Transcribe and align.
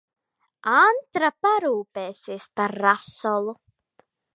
Antra 0.93 1.29
parūpesies 1.47 2.51
par 2.61 2.77
rasolu. 2.87 3.57